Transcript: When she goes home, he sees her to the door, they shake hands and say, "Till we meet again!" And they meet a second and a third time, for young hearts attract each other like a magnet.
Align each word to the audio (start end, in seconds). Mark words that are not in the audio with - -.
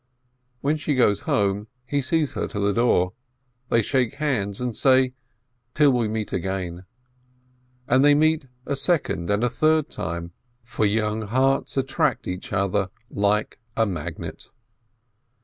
When 0.61 0.77
she 0.77 0.95
goes 0.95 1.19
home, 1.29 1.67
he 1.85 2.01
sees 2.01 2.33
her 2.33 2.47
to 2.47 2.59
the 2.59 2.73
door, 2.73 3.13
they 3.69 3.83
shake 3.83 4.15
hands 4.15 4.59
and 4.59 4.75
say, 4.75 5.13
"Till 5.75 5.91
we 5.91 6.07
meet 6.07 6.33
again!" 6.33 6.85
And 7.87 8.03
they 8.03 8.15
meet 8.15 8.47
a 8.65 8.75
second 8.75 9.29
and 9.29 9.43
a 9.43 9.47
third 9.51 9.91
time, 9.91 10.31
for 10.63 10.87
young 10.87 11.21
hearts 11.21 11.77
attract 11.77 12.27
each 12.27 12.51
other 12.51 12.89
like 13.11 13.59
a 13.77 13.85
magnet. 13.85 14.49